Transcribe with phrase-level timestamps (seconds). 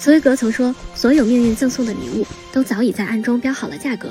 [0.00, 4.08] 茨威格曾说，所有命运赠送的礼物都早已在暗中标好了价格。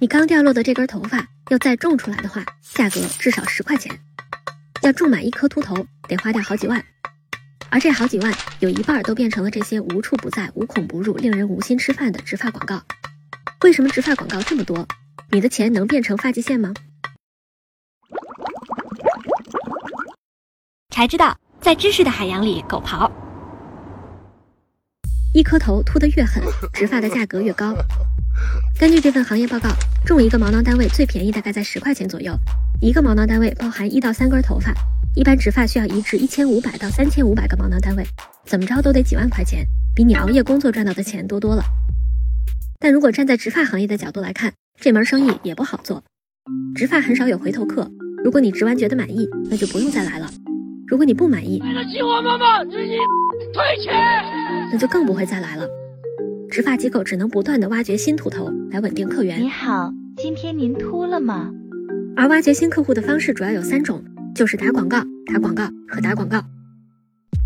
[0.00, 3.94] 你刚掉落的这根头发要再种出来的话，价格至少十块钱；
[4.82, 6.84] 要种满一颗秃头，得花掉好几万。
[7.70, 12.82] 而这好几万，有一半都变成了这些无处不在、无孔不入、令人无心吃饭的植发广告。
[13.62, 14.84] 为什么植发广告这么多？
[15.30, 16.74] 你的钱能变成发际线吗？
[20.90, 23.08] 才知道，在知识的海洋里狗刨。
[25.34, 26.40] 一颗头秃得越狠，
[26.72, 27.74] 植发的价格越高。
[28.78, 29.68] 根据这份行业报告，
[30.06, 32.32] 种一个毛囊单位最便宜大概在十块钱左右，
[32.80, 34.72] 一个毛囊单位包含一到三根头发。
[35.16, 38.06] 一般植发需要移植一千五百到三千五百个毛囊单位，
[38.46, 41.64] 怎么着都得几万块钱，比你熬夜工作赚到的钱多多了。
[42.78, 46.04] 但如果站在植发行业的角度来看，这门生意也不好做。
[46.76, 47.90] 植发很少有回头客，
[48.24, 50.28] 如果你植完觉得满意，那就不用再来了；
[50.86, 52.94] 如果你不满意，为了激活妈妈，自己
[53.54, 53.94] 退钱，
[54.72, 55.68] 那就更不会再来了。
[56.50, 59.40] 植发机构只能不断的挖掘新秃头来稳定客源。
[59.40, 61.52] 你好，今天您秃了吗？
[62.16, 64.02] 而挖掘新客户的方式主要有三种。
[64.34, 65.00] 就是打广告、
[65.32, 66.42] 打广告和打广告。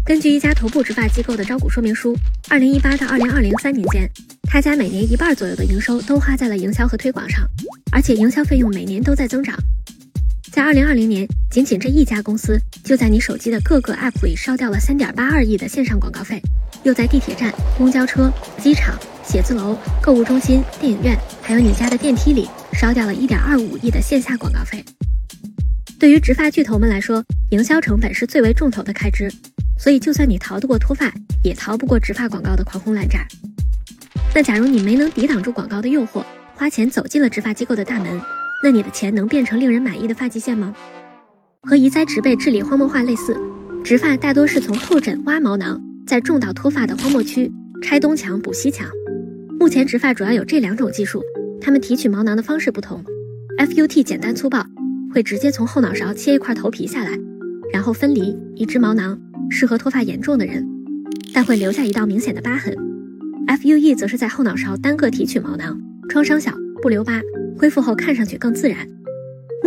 [0.07, 2.17] 根据一家头部植发机构的招股说明书，
[2.49, 4.09] 二零一八到二零二零三年间，
[4.45, 7.47] 他家每年一半左右的营收都花在了营销和推广上，
[7.93, 9.55] 而且营销费用每年都在增长。
[10.51, 16.41] 在二零二零年，仅仅这一家公司就在你手机的各个 App 里烧掉了三点八二亿的线上广告费，
[16.85, 24.83] 又在地铁站、公交车、机场、写字楼、购物中心、电影院，还有你家的电梯里烧掉了一点二五亿的线下广告费。
[25.99, 29.31] 对于植发巨头们来说，营销成本是最为重头的开支，
[29.79, 31.13] 所以就算你逃得过脱发，
[31.45, 33.27] 也逃不过植发广告的狂轰滥炸。
[34.35, 38.19] 那假如你没能抵挡住广告的诱惑，花钱走进了植发机构的大门，
[38.65, 40.75] 那你的钱能变成令人满意的发际线吗？
[41.63, 43.37] 和移栽植被治理荒漠化类似，
[43.83, 47.51] 植发大多是从后枕挖毛囊，再种到脱发的荒漠区，
[47.83, 48.89] 拆东墙补西墙。
[49.59, 51.23] 目前植发主要有这两种技术，
[51.61, 53.05] 它们提取毛囊的方式不同
[53.59, 54.65] ，FUT 简单粗暴。
[55.11, 57.19] 会直接从后脑勺切一块头皮下来，
[57.73, 59.19] 然后分离移植毛囊，
[59.51, 60.65] 适合脱发严重的人，
[61.33, 62.77] 但会留下一道明显的疤痕。
[63.47, 65.81] FUE 则是在后脑勺单个提取毛囊，
[66.11, 66.53] 创伤小，
[66.83, 67.23] 不留疤，
[67.57, 68.87] 恢复后看上去更自然。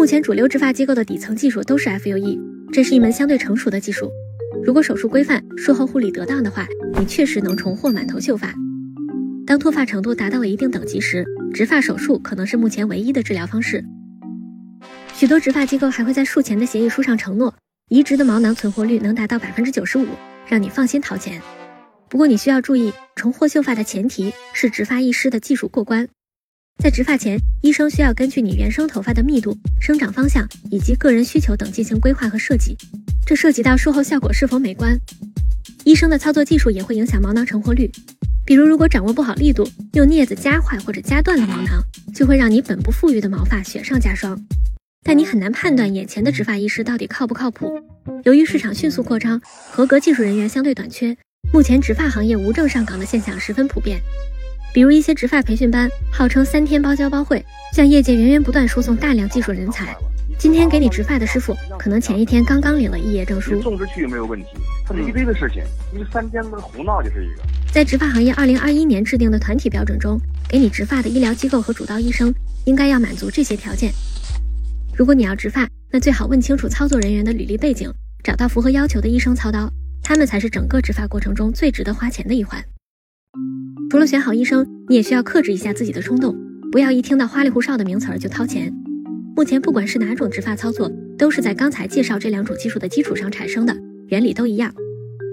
[0.02, 2.36] 目前主流植发机构的底层技术都是 FUE，
[2.74, 4.10] 这是一门相对成熟的技术。
[4.64, 6.68] 如果手术规范，术后护理得当的话，
[6.98, 8.52] 你确实能重获满头秀发。
[9.46, 11.24] 当脱发程度达到了一定等级时，
[11.54, 13.86] 植发手术可能是目前唯一的治疗方式。
[15.14, 17.54] 许多植发机构还会在术前的协议书上承诺，
[17.88, 20.08] 移植的毛囊存活率能达到百分之九十五，
[20.48, 21.40] 让你放心掏钱。
[22.10, 26.08] 不过你需要注意，重获秀发的前提是植发医师的技术过关。
[26.82, 32.76] 在植发前，医生需要根据你原生头发的密度、生长方向以及个人需求等进行规划和设计，
[33.24, 35.00] 这涉及到术后效果是否美观。
[35.84, 37.92] 医生的操作技术也会影响毛囊成活率，
[38.44, 41.84] 比如如果掌握不好力度，用镊子夹坏或者夹断了毛囊，
[42.16, 44.44] 就会让你本不富裕的毛发雪上加霜。
[45.04, 47.80] 但你很难判断眼前的植发医师到底靠不靠谱。
[48.24, 49.40] 由于市场迅速扩张，
[49.70, 51.16] 合格技术人员相对短缺，
[51.54, 54.02] 目前植发行业无证上岗的现象十分普遍。
[54.74, 59.94] 比如一些植发培训班号称三天包教包会，向业界源源不断输送大量技术人才。
[60.40, 63.62] 今天给你植发的师傅，可能前一天刚刚领了毕业证书。
[63.62, 64.48] 送出去没有问题，
[64.88, 65.62] 他是一堆的事情，
[65.94, 67.42] 你三天不是胡闹就是一个。
[67.72, 70.18] 在植发行业二零二一年制定的团体标准中，
[70.48, 72.34] 给你植发的医疗机构和主刀医生
[72.66, 73.92] 应该要满足这些条件。
[74.96, 77.92] 如果你要植发，那最好问清楚操作人员的履历背景，
[78.24, 79.70] 找到符合要求的医生操刀，
[80.02, 82.64] 他们才是整个植发过程中最值得花钱的一环。
[83.92, 86.34] 除了选好医生，你也需要克制一下自己的冲动，
[86.72, 88.74] 不要一听到花里胡哨的名词儿就掏钱。
[89.36, 93.76] 目前不管是哪种植发操作，都是在刚才介绍这两种技术的基础上产生的，
[94.08, 94.74] 原理都一样。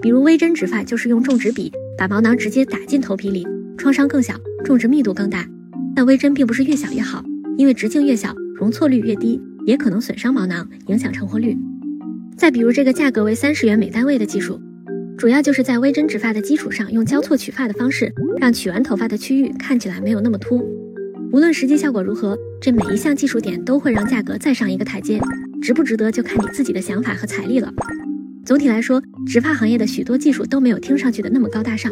[0.01, 3.47] 比如微针植发就是用种植笔把毛囊直接打进头皮里，
[3.77, 5.47] 创伤更小，种植密度更大。
[5.95, 7.23] 但微针并不是越小越好，
[7.57, 9.41] 因为直径越小，容错率越低。
[9.65, 11.57] 也可能损伤毛囊，影响成活率。
[12.35, 14.59] 再比如这个价格为三十元每单位的技术，
[15.19, 18.09] 主要就是在微针植发的基础上，用交错取发的方式，
[18.39, 20.65] 让取完头发的区域看起来没有那么秃。
[21.33, 25.19] 无论实际效果如何，这每一项技术点都会让价格再上一个台阶。
[25.61, 27.69] 值不值得就看你自己的想法和财力了。
[28.45, 31.91] 总体来说，植发行业的许多技术都没有听上去的那么高大上，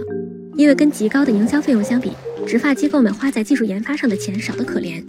[0.55, 2.13] 因为跟极高的营销费用相比，
[2.47, 5.03] 植发机构们花在技术研发上的钱少得可怜。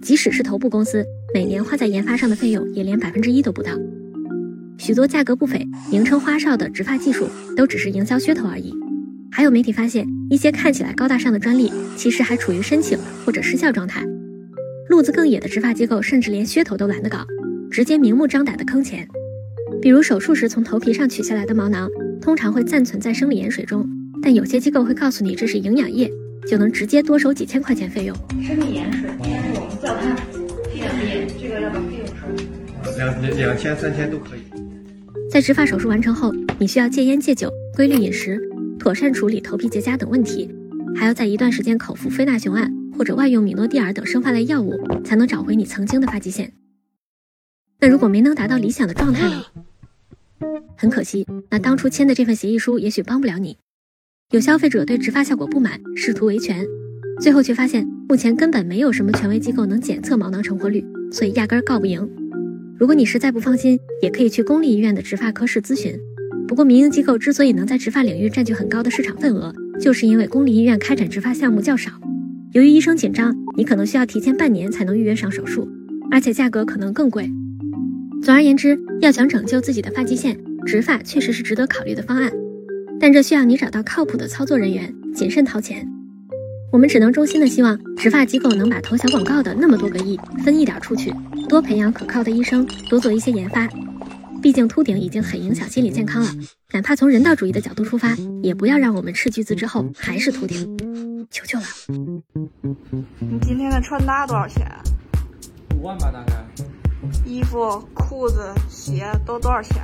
[0.00, 1.04] 即使是头部公司，
[1.34, 3.72] 每年花在研发上的费用也连百分之一都不到。
[4.84, 7.26] 许多价格不菲、名称花哨的植发技术，
[7.56, 8.70] 都只是营销噱头而已。
[9.32, 14.04] 还有媒体发现，一些看起来高大上的专利，其实还处于申请或者失效状态。
[14.90, 17.24] 路子更野的植发机构，甚至连噱头都懒得搞，
[17.70, 19.08] 直接明目张胆的坑钱。
[19.80, 21.88] 比如手术时从头皮上取下来的毛囊，
[22.20, 23.88] 通常会暂存在生理盐水中，
[24.22, 26.12] 但有些机构会告诉你这是营养液，
[26.46, 28.14] 就能直接多收几千块钱费用。
[28.42, 30.14] 生理盐水，但是我们叫它
[30.74, 32.28] 营养液，这个要不要费用说？
[32.98, 34.40] 两两两千三千都可以。
[35.34, 38.40] 在植发手术完成后，你需要戒烟戒酒、规律饮食、
[38.78, 40.48] 妥善处理头皮结痂等问题，
[40.94, 46.52] 还要在一段时间口服非那雄胺或者外用米诺地尔等生发类药物，才能找回你曾经的发际线。
[47.80, 49.42] 那如果没能达到理想的状态呢？
[50.76, 53.58] 很可惜，那当初签的这份协议书也许帮不了你。
[54.30, 56.64] 有消费者对植发效果不满，试图维权，
[57.20, 62.08] 最后却发现目前根本没有什么权威机构能检测毛囊成活率，所以压根儿告不赢。
[62.76, 65.96] 如果你实在不放心，也可以去公立医院的植发科室咨询。
[66.48, 71.92] 不过，民营机构之所以能在植发领域占据很高的市场份额，就是因为公立医院开展植发项目较少。
[72.52, 75.68] 由于医生紧张，你可能需要提前半年才能预约上手术，
[76.10, 77.30] 而且价格可能更贵。
[78.22, 80.36] 总而言之，要想拯救自己的发际线，
[80.66, 82.32] 植发确实是值得考虑的方案，
[82.98, 85.88] 但这需要你找到靠谱的操作人员，谨慎掏钱。
[86.74, 91.14] 我们只能衷心的希望植发机构能把投小广告的那么多个亿分一点出去，
[91.48, 93.68] 多培养可靠的医生，多做一些研发。
[94.42, 96.28] 毕竟秃顶已经很影响心理健康了，
[96.72, 100.76] 哪怕从人道主义的角度出发，也不要让我们斥巨资之后还是秃顶，
[101.30, 101.64] 求求了。
[103.20, 104.66] 你今天的穿搭多少钱？
[105.76, 106.44] 五万吧，大概。
[107.24, 109.76] 衣服、裤子、鞋都多少钱？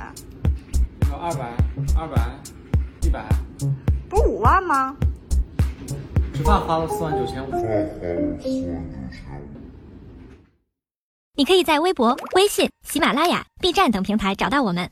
[1.09, 1.55] 要二百、
[1.97, 2.37] 二百、
[3.03, 3.25] 一百。
[4.09, 4.93] 不是五万吗？
[6.41, 7.51] 植发花了四万九千五。
[11.35, 14.89] 你可以在微博、微信、喜马拉雅、B 站等平台找到我们。